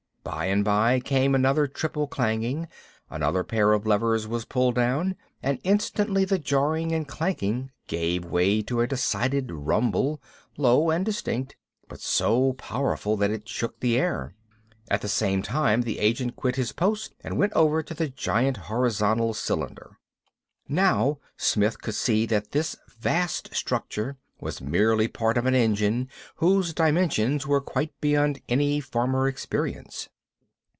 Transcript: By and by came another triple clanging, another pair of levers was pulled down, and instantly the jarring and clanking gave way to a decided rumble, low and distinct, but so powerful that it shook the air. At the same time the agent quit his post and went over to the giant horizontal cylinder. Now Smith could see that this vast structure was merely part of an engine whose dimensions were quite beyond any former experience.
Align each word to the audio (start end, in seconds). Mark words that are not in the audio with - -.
By 0.23 0.45
and 0.45 0.63
by 0.63 0.99
came 0.99 1.33
another 1.33 1.67
triple 1.67 2.07
clanging, 2.07 2.67
another 3.09 3.43
pair 3.43 3.73
of 3.73 3.85
levers 3.87 4.27
was 4.27 4.45
pulled 4.45 4.75
down, 4.75 5.15
and 5.41 5.59
instantly 5.63 6.25
the 6.25 6.37
jarring 6.39 6.91
and 6.93 7.07
clanking 7.07 7.71
gave 7.87 8.23
way 8.25 8.61
to 8.63 8.81
a 8.81 8.87
decided 8.87 9.51
rumble, 9.51 10.21
low 10.57 10.89
and 10.91 11.03
distinct, 11.03 11.57
but 11.89 11.99
so 12.01 12.53
powerful 12.53 13.17
that 13.17 13.31
it 13.31 13.49
shook 13.49 13.79
the 13.79 13.97
air. 13.97 14.35
At 14.91 15.01
the 15.01 15.09
same 15.09 15.41
time 15.41 15.81
the 15.81 15.97
agent 15.97 16.35
quit 16.35 16.55
his 16.55 16.71
post 16.71 17.13
and 17.21 17.37
went 17.37 17.53
over 17.53 17.81
to 17.81 17.93
the 17.93 18.07
giant 18.07 18.55
horizontal 18.57 19.33
cylinder. 19.33 19.97
Now 20.67 21.17
Smith 21.35 21.81
could 21.81 21.95
see 21.95 22.27
that 22.27 22.51
this 22.51 22.75
vast 22.87 23.53
structure 23.55 24.17
was 24.39 24.59
merely 24.61 25.07
part 25.07 25.37
of 25.37 25.45
an 25.45 25.53
engine 25.53 26.07
whose 26.37 26.73
dimensions 26.73 27.45
were 27.45 27.61
quite 27.61 27.91
beyond 28.01 28.41
any 28.49 28.79
former 28.79 29.27
experience. 29.27 30.09